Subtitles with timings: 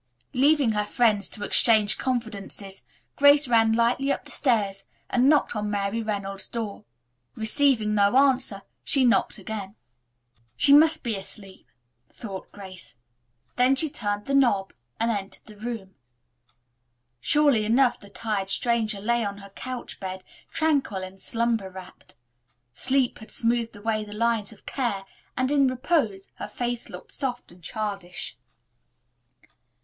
[0.33, 2.81] Leaving her friends to exchange confidences,
[3.17, 6.85] Grace ran lightly up the stairs and knocked on Mary Reynolds' door.
[7.35, 9.75] Receiving no answer, she knocked again.
[10.57, 11.67] "She must be asleep,"
[12.09, 12.97] thought Grace.
[13.57, 15.93] Then she turned the knob and entered the room.
[17.19, 22.15] Surely enough the tired stranger lay on her couch bed, tranquil and slumber wrapped.
[22.73, 25.05] Sleep had smoothed away the lines of care
[25.37, 28.35] and, in repose, her face looked soft and childish.